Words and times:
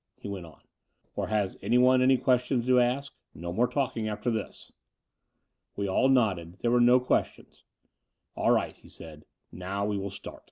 he 0.17 0.27
went 0.27 0.47
on: 0.47 0.59
"or 1.15 1.27
has 1.27 1.59
any 1.61 1.77
one 1.77 2.01
any 2.01 2.17
questions 2.17 2.65
to 2.65 2.79
ask? 2.79 3.13
No 3.35 3.53
more 3.53 3.67
talking 3.67 4.07
after 4.09 4.31
this." 4.31 4.71
We 5.75 5.87
all 5.87 6.09
nodded. 6.09 6.57
There 6.61 6.71
were 6.71 6.81
no 6.81 6.99
questions. 6.99 7.63
"All 8.35 8.49
right," 8.49 8.75
he 8.75 8.89
said. 8.89 9.25
"Now 9.51 9.85
we 9.85 9.99
will 9.99 10.09
start." 10.09 10.39